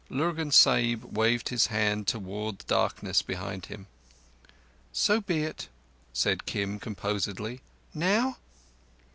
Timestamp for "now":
7.93-8.37